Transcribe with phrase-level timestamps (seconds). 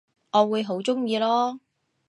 [0.03, 0.03] 我
[0.49, 1.59] 會好鍾意囉